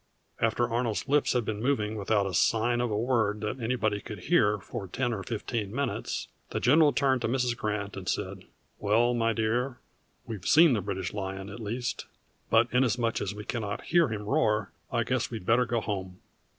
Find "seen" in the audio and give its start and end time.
10.47-10.73